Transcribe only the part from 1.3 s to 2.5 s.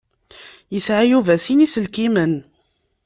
sin iselkimen.